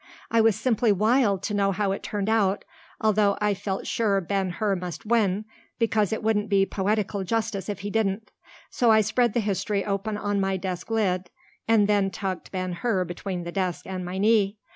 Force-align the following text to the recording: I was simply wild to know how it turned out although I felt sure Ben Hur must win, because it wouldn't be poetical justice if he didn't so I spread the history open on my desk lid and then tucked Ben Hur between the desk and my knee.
I 0.31 0.41
was 0.41 0.55
simply 0.55 0.91
wild 0.91 1.43
to 1.43 1.53
know 1.53 1.71
how 1.71 1.91
it 1.91 2.01
turned 2.01 2.27
out 2.27 2.65
although 2.99 3.37
I 3.39 3.53
felt 3.53 3.85
sure 3.85 4.19
Ben 4.19 4.49
Hur 4.49 4.75
must 4.77 5.05
win, 5.05 5.45
because 5.77 6.11
it 6.11 6.23
wouldn't 6.23 6.49
be 6.49 6.65
poetical 6.65 7.23
justice 7.23 7.69
if 7.69 7.81
he 7.81 7.91
didn't 7.91 8.31
so 8.71 8.89
I 8.89 9.01
spread 9.01 9.33
the 9.33 9.39
history 9.39 9.85
open 9.85 10.17
on 10.17 10.41
my 10.41 10.57
desk 10.57 10.89
lid 10.89 11.29
and 11.67 11.87
then 11.87 12.09
tucked 12.09 12.51
Ben 12.51 12.73
Hur 12.73 13.05
between 13.05 13.43
the 13.43 13.51
desk 13.51 13.85
and 13.85 14.03
my 14.03 14.17
knee. 14.17 14.57